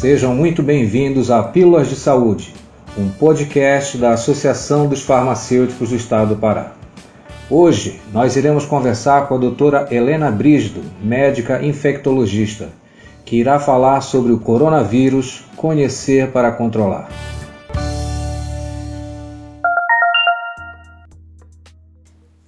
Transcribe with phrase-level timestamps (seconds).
[0.00, 2.54] Sejam muito bem-vindos a Pílulas de Saúde,
[2.96, 6.72] um podcast da Associação dos Farmacêuticos do Estado do Pará.
[7.50, 12.70] Hoje nós iremos conversar com a doutora Helena Brígido, médica infectologista,
[13.26, 17.10] que irá falar sobre o coronavírus, conhecer para controlar.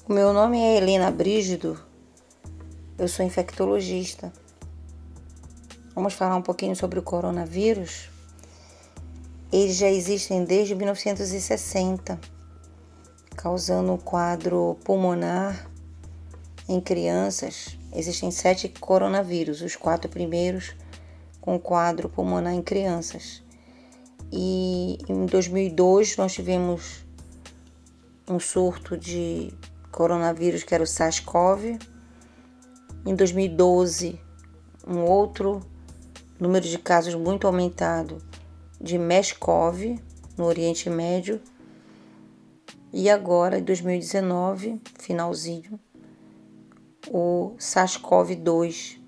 [0.09, 1.79] Meu nome é Helena Brígido,
[2.99, 4.33] eu sou infectologista.
[5.95, 8.09] Vamos falar um pouquinho sobre o coronavírus.
[9.53, 12.19] Eles já existem desde 1960,
[13.37, 15.71] causando um quadro pulmonar
[16.67, 17.77] em crianças.
[17.95, 20.75] Existem sete coronavírus, os quatro primeiros
[21.43, 23.43] com quadro pulmonar em crianças.
[24.33, 27.05] E em 2002 nós tivemos
[28.27, 29.53] um surto de
[29.91, 31.79] coronavírus que era o SARS-CoV.
[33.05, 34.19] Em 2012,
[34.87, 35.61] um outro
[36.43, 38.19] número de casos muito aumentado
[38.81, 40.01] de MERS-CoV
[40.37, 41.41] no Oriente Médio.
[42.93, 45.79] E agora, em 2019, finalzinho,
[47.09, 48.99] o SARS-CoV-2.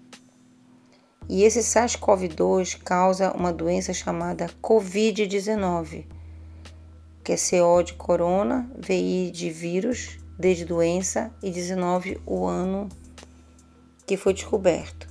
[1.29, 6.07] E esse SARS-CoV-2 causa uma doença chamada Covid-19,
[7.25, 12.89] que é CO de corona, VI de vírus, D de doença e 19 o ano
[14.07, 15.09] que foi descoberto.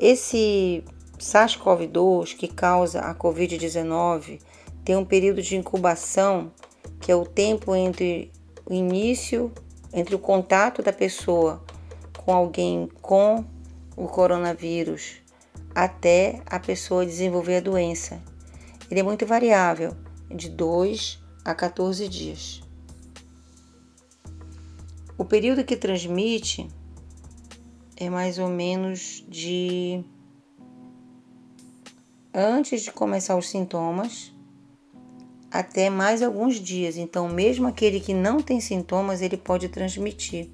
[0.00, 0.84] Esse
[1.22, 4.40] SARS-CoV-2 que causa a Covid-19
[4.84, 6.52] tem um período de incubação
[7.00, 8.32] que é o tempo entre
[8.66, 9.52] o início,
[9.92, 11.62] entre o contato da pessoa
[12.18, 13.44] com alguém com
[13.96, 15.22] o coronavírus
[15.72, 18.20] até a pessoa desenvolver a doença.
[18.90, 19.96] Ele é muito variável,
[20.28, 22.62] de 2 a 14 dias.
[25.16, 26.68] O período que transmite
[27.96, 30.04] é mais ou menos de
[32.34, 34.32] antes de começar os sintomas
[35.50, 36.96] até mais alguns dias.
[36.96, 40.50] Então, mesmo aquele que não tem sintomas, ele pode transmitir.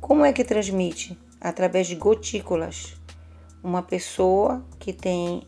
[0.00, 1.18] Como é que transmite?
[1.40, 2.96] Através de gotículas.
[3.62, 5.46] Uma pessoa que tem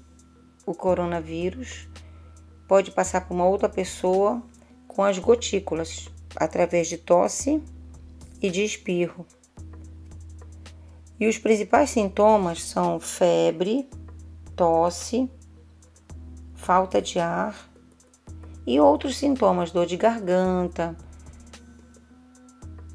[0.66, 1.88] o coronavírus
[2.68, 4.42] pode passar para uma outra pessoa
[4.86, 7.62] com as gotículas, através de tosse
[8.40, 9.26] e de espirro.
[11.18, 13.88] E os principais sintomas são febre,
[14.56, 15.30] tosse,
[16.54, 17.70] falta de ar
[18.66, 20.96] e outros sintomas, dor de garganta,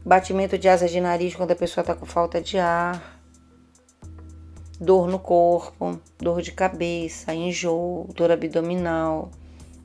[0.04, 3.22] batimento de asas de nariz quando a pessoa está com falta de ar,
[4.80, 9.30] dor no corpo, dor de cabeça, enjoo, dor abdominal,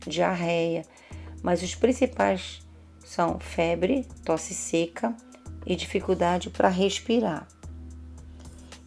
[0.06, 0.84] diarreia.
[1.42, 2.66] Mas os principais
[3.04, 5.14] são febre, tosse seca
[5.66, 7.46] e dificuldade para respirar.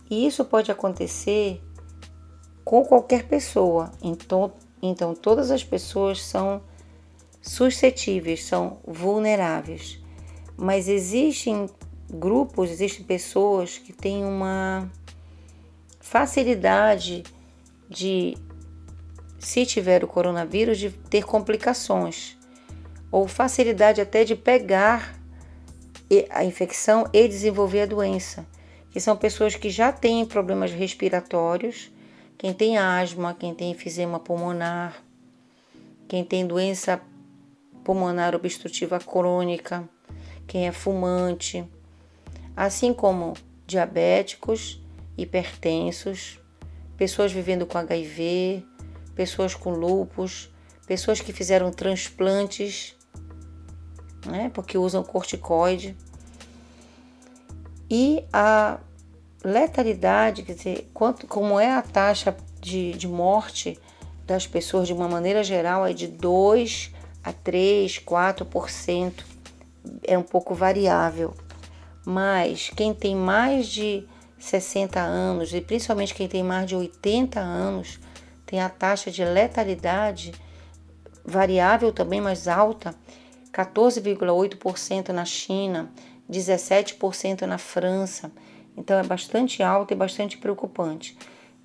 [0.09, 1.61] E isso pode acontecer
[2.63, 3.91] com qualquer pessoa.
[4.01, 4.51] Então,
[4.81, 6.61] então todas as pessoas são
[7.41, 9.99] suscetíveis, são vulneráveis.
[10.57, 11.69] Mas existem
[12.09, 14.91] grupos, existem pessoas que têm uma
[15.99, 17.23] facilidade
[17.89, 18.37] de,
[19.39, 22.37] se tiver o coronavírus, de ter complicações,
[23.11, 25.15] ou facilidade até de pegar
[26.29, 28.45] a infecção e desenvolver a doença
[28.97, 31.91] que são pessoas que já têm problemas respiratórios,
[32.35, 35.03] quem tem asma, quem tem enfisema pulmonar,
[36.07, 36.99] quem tem doença
[37.83, 39.87] pulmonar obstrutiva crônica,
[40.47, 41.63] quem é fumante,
[42.55, 43.35] assim como
[43.67, 44.81] diabéticos,
[45.15, 46.39] hipertensos,
[46.97, 48.65] pessoas vivendo com HIV,
[49.13, 50.51] pessoas com lupus,
[50.87, 52.97] pessoas que fizeram transplantes,
[54.25, 55.95] né, porque usam corticoide.
[57.89, 58.79] E a
[59.47, 63.79] letalidade, quer dizer, quanto, como é a taxa de, de morte
[64.25, 66.91] das pessoas de uma maneira geral, é de 2
[67.23, 69.13] a 3, 4%.
[70.03, 71.33] É um pouco variável.
[72.05, 74.05] Mas quem tem mais de
[74.37, 77.99] 60 anos, e principalmente quem tem mais de 80 anos,
[78.45, 80.33] tem a taxa de letalidade
[81.23, 82.93] variável também mais alta,
[83.53, 85.89] 14,8% na China,
[86.29, 88.29] 17% na França.
[88.77, 91.17] Então é bastante alto e bastante preocupante.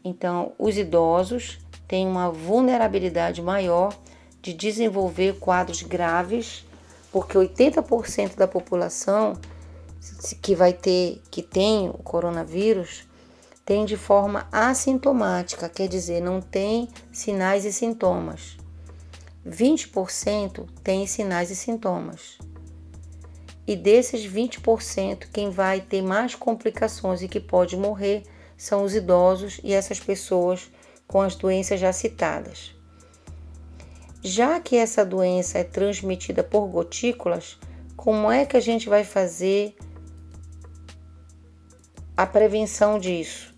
[0.02, 3.94] Então, os idosos têm uma vulnerabilidade maior
[4.40, 6.64] de desenvolver quadros graves,
[7.12, 9.34] porque 80% da população
[10.40, 13.06] que vai ter, que tem o coronavírus,
[13.64, 18.56] tem de forma assintomática, quer dizer, não tem sinais e sintomas.
[19.46, 22.38] 20% tem sinais e sintomas.
[23.66, 28.24] E desses 20%, quem vai ter mais complicações e que pode morrer
[28.56, 30.70] são os idosos e essas pessoas
[31.06, 32.74] com as doenças já citadas.
[34.22, 37.58] Já que essa doença é transmitida por gotículas,
[37.96, 39.76] como é que a gente vai fazer
[42.16, 43.52] a prevenção disso?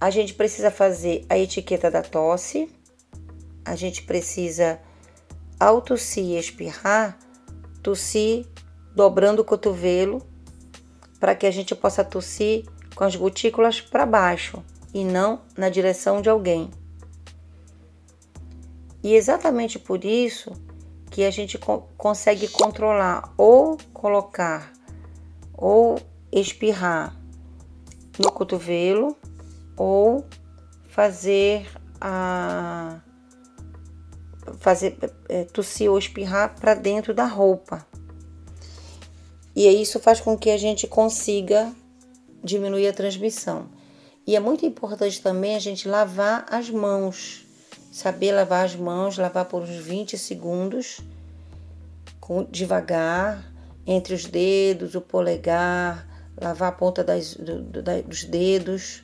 [0.00, 2.70] A gente precisa fazer a etiqueta da tosse,
[3.64, 4.80] a gente precisa,
[6.20, 7.18] e espirrar,
[7.88, 8.44] tossir
[8.94, 10.20] dobrando o cotovelo
[11.18, 14.62] para que a gente possa tossir com as gotículas para baixo
[14.92, 16.70] e não na direção de alguém.
[19.02, 20.52] E exatamente por isso
[21.10, 24.70] que a gente co consegue controlar ou colocar
[25.54, 25.98] ou
[26.30, 27.16] espirrar
[28.18, 29.16] no cotovelo
[29.78, 30.26] ou
[30.88, 31.66] fazer
[31.98, 33.00] a
[34.58, 34.96] fazer
[35.28, 37.86] é, tossir ou espirrar para dentro da roupa.
[39.54, 41.72] E isso faz com que a gente consiga
[42.42, 43.68] diminuir a transmissão.
[44.26, 47.44] E é muito importante também a gente lavar as mãos.
[47.90, 51.00] Saber lavar as mãos, lavar por uns 20 segundos,
[52.20, 53.42] com, devagar,
[53.86, 56.06] entre os dedos, o polegar,
[56.40, 59.02] lavar a ponta das, do, do, dos dedos,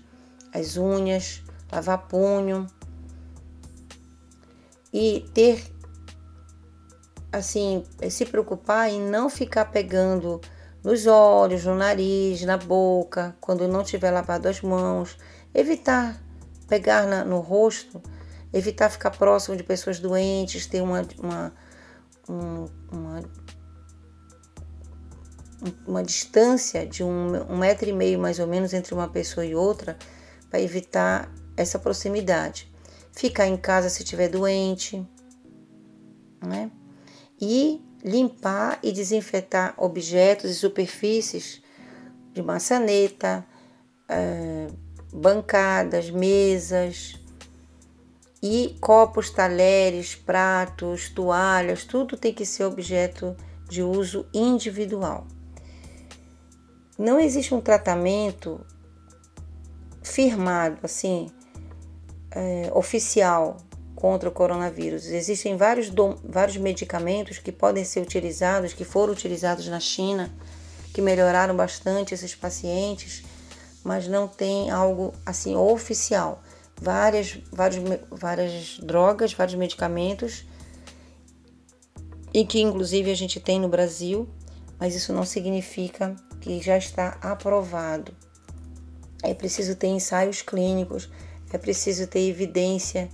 [0.53, 1.43] as unhas,
[1.73, 2.67] lavar punho.
[4.97, 5.61] E ter,
[7.33, 10.41] assim, se preocupar em não ficar pegando
[10.85, 15.19] nos olhos, no nariz, na boca, quando não tiver lavado as mãos,
[15.53, 16.23] evitar
[16.69, 18.01] pegar na, no rosto,
[18.53, 21.53] evitar ficar próximo de pessoas doentes, ter uma, uma,
[22.29, 23.23] um, uma,
[25.87, 29.55] uma distância de um, um metro e meio mais ou menos entre uma pessoa e
[29.55, 29.97] outra,
[30.49, 32.73] para evitar essa proximidade.
[33.15, 35.07] Ficar em casa se estiver doente,
[36.45, 36.71] né?
[37.41, 41.63] E limpar e desinfetar objetos e superfícies
[42.33, 43.47] de maçaneta,
[44.09, 44.67] é,
[45.13, 47.19] bancadas, mesas
[48.43, 53.37] e copos, talheres, pratos, toalhas, tudo tem que ser objeto
[53.69, 55.27] de uso individual.
[56.99, 58.61] Não existe um tratamento
[60.03, 61.31] firmado, assim,
[62.35, 63.57] é, oficial
[63.95, 65.07] contra o coronavírus.
[65.07, 65.91] Existem vários,
[66.25, 70.35] vários medicamentos que podem ser utilizados, que foram utilizados na China,
[70.93, 73.25] que melhoraram bastante esses pacientes,
[73.83, 76.43] mas não tem algo assim oficial.
[76.81, 80.45] Várias, várias, várias drogas, vários medicamentos,
[82.33, 84.29] e que inclusive a gente tem no Brasil,
[84.79, 88.13] mas isso não significa que já está aprovado.
[89.23, 91.09] É preciso ter ensaios clínicos,
[91.55, 93.09] é preciso ter evidência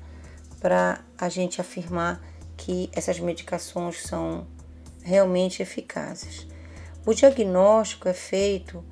[0.60, 2.22] para a gente afirmar
[2.56, 4.46] que essas medicações são
[5.02, 6.46] realmente eficazes.
[7.04, 8.82] O diagnóstico é feito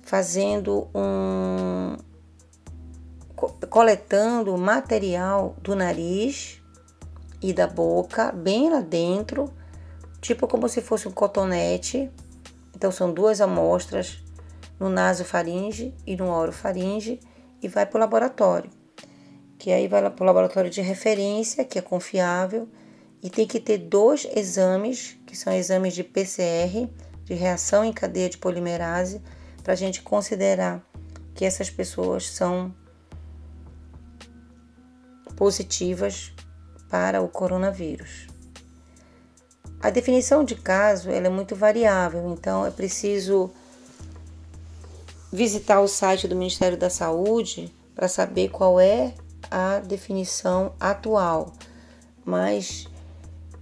[0.00, 1.94] fazendo um
[3.68, 6.62] coletando material do nariz
[7.42, 9.52] e da boca bem lá dentro,
[10.22, 12.10] tipo como se fosse um cotonete.
[12.74, 14.24] Então são duas amostras
[14.80, 17.20] no nasofaringe e no orofaringe
[17.62, 18.70] e vai para o laboratório
[19.62, 22.68] que aí vai para o laboratório de referência, que é confiável,
[23.22, 26.90] e tem que ter dois exames, que são exames de PCR,
[27.22, 29.22] de reação em cadeia de polimerase,
[29.62, 30.84] para a gente considerar
[31.32, 32.74] que essas pessoas são
[35.36, 36.32] positivas
[36.90, 38.26] para o coronavírus.
[39.80, 43.48] A definição de caso ela é muito variável, então é preciso
[45.32, 49.14] visitar o site do Ministério da Saúde para saber qual é
[49.50, 51.52] a definição atual,
[52.24, 52.86] mas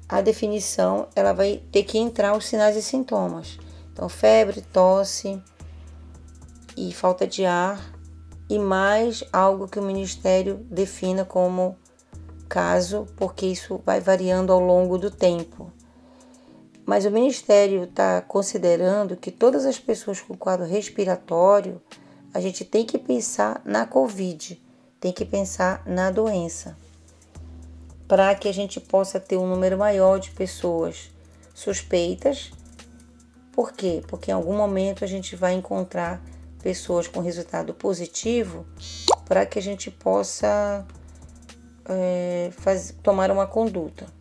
[0.09, 3.59] a definição ela vai ter que entrar os sinais e sintomas.
[3.93, 5.41] Então, febre, tosse
[6.77, 7.81] e falta de ar
[8.49, 11.77] e mais algo que o Ministério defina como
[12.49, 15.73] caso, porque isso vai variando ao longo do tempo.
[16.91, 21.81] Mas o Ministério está considerando que todas as pessoas com quadro respiratório,
[22.35, 24.61] a gente tem que pensar na Covid
[24.99, 26.77] tem que pensar na doença,
[28.09, 31.13] para que a gente possa ter um número maior de pessoas
[31.55, 32.51] suspeitas.
[33.53, 34.03] Por quê?
[34.09, 36.21] Porque em algum momento a gente vai encontrar
[36.61, 38.67] pessoas com resultado positivo
[39.27, 40.85] para que a gente possa
[41.89, 44.19] é, faz, tomar uma conduta.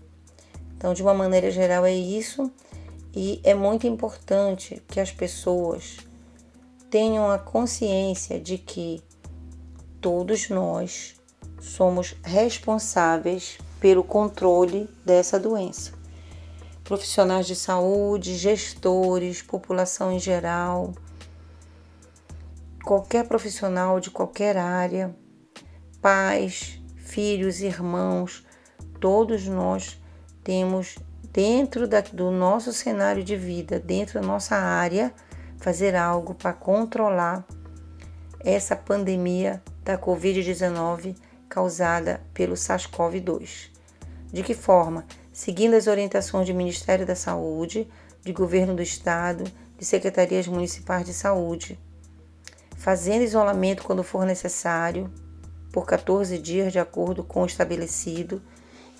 [0.79, 2.49] Então, de uma maneira geral, é isso.
[3.13, 5.97] E é muito importante que as pessoas
[6.89, 9.03] tenham a consciência de que
[9.99, 11.19] todos nós
[11.59, 15.91] somos responsáveis pelo controle dessa doença.
[16.81, 20.93] Profissionais de saúde, gestores, população em geral.
[22.85, 25.13] qualquer profissional de qualquer área,
[26.01, 28.45] pais, filhos, irmãos,
[29.01, 29.98] todos nós
[30.49, 30.97] temos
[31.31, 35.13] dentro da, do nosso cenário de vida, dentro da nossa área,
[35.57, 37.45] fazer algo para controlar
[38.39, 41.15] essa pandemia da Covid-19
[41.47, 43.69] causada pelo SARS-CoV-2.
[44.33, 45.05] De que forma?
[45.31, 47.87] Seguindo as orientações do Ministério da Saúde,
[48.23, 49.43] de Governo do Estado,
[49.77, 51.79] de secretarias municipais de saúde,
[52.75, 55.13] fazendo isolamento quando for necessário,
[55.71, 58.41] por 14 dias, de acordo com o estabelecido,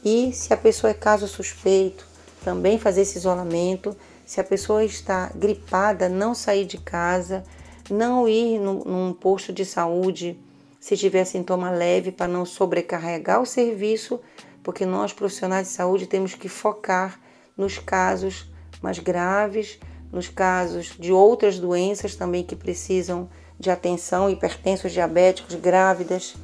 [0.04, 2.06] e se a pessoa é caso suspeito,
[2.44, 3.96] também fazer esse isolamento.
[4.26, 7.44] Se a pessoa está gripada, não sair de casa,
[7.90, 10.40] não ir no, num posto de saúde
[10.80, 14.20] se tiver sintoma leve para não sobrecarregar o serviço,
[14.64, 17.20] porque nós profissionais de saúde temos que focar
[17.58, 18.50] nos casos
[18.82, 19.80] mais graves,
[20.12, 23.30] nos casos de outras doenças também que precisam
[23.60, 26.36] de atenção, hipertensos, diabéticos, grávidas.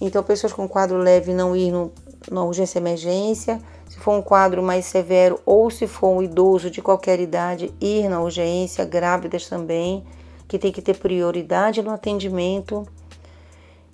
[0.00, 1.92] Então, pessoas com quadro leve não ir no,
[2.30, 6.80] na urgência emergência, se for um quadro mais severo ou se for um idoso de
[6.80, 10.04] qualquer idade, ir na urgência, grávidas também,
[10.48, 12.86] que tem que ter prioridade no atendimento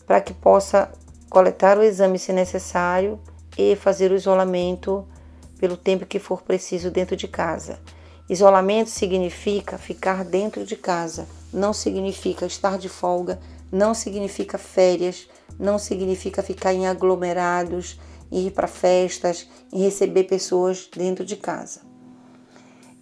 [0.06, 0.90] para que possa
[1.28, 3.18] coletar o exame se necessário
[3.56, 5.06] e fazer o isolamento
[5.58, 7.78] pelo tempo que for preciso dentro de casa.
[8.28, 13.38] Isolamento significa ficar dentro de casa, não significa estar de folga,
[13.70, 17.98] não significa férias, não significa ficar em aglomerados,
[18.30, 21.80] ir para festas e receber pessoas dentro de casa.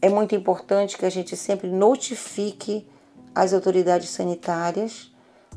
[0.01, 2.87] É muito importante que a gente sempre notifique
[3.35, 5.13] as autoridades sanitárias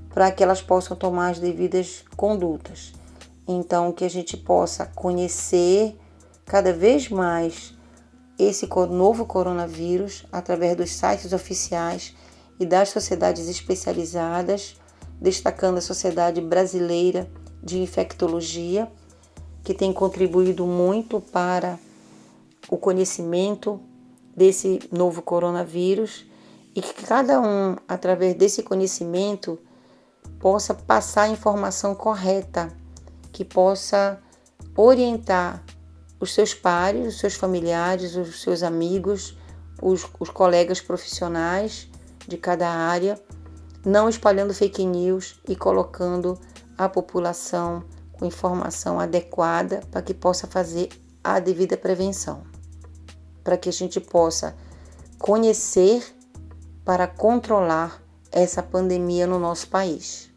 [0.09, 2.93] para que elas possam tomar as devidas condutas.
[3.47, 5.97] Então, que a gente possa conhecer
[6.45, 7.77] cada vez mais
[8.37, 12.15] esse novo coronavírus através dos sites oficiais
[12.59, 14.77] e das sociedades especializadas,
[15.19, 17.29] destacando a Sociedade Brasileira
[17.61, 18.89] de Infectologia
[19.69, 21.77] que tem contribuído muito para
[22.71, 23.79] o conhecimento
[24.35, 26.25] desse novo coronavírus
[26.75, 29.59] e que cada um, através desse conhecimento,
[30.39, 32.75] possa passar a informação correta,
[33.31, 34.19] que possa
[34.75, 35.63] orientar
[36.19, 39.37] os seus pares, os seus familiares, os seus amigos,
[39.79, 41.87] os, os colegas profissionais
[42.27, 43.21] de cada área,
[43.85, 46.39] não espalhando fake news e colocando
[46.75, 47.83] a população
[48.19, 50.89] com informação adequada para que possa fazer
[51.23, 52.43] a devida prevenção,
[53.43, 54.55] para que a gente possa
[55.17, 56.03] conhecer
[56.83, 60.28] para controlar essa pandemia no nosso país.